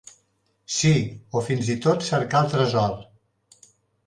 Sí, 0.75 0.93
o 1.39 1.43
fins 1.49 1.69
i 1.75 1.75
tot 1.85 2.09
cercar 2.09 2.43
el 2.47 2.51
tresor. 2.57 2.97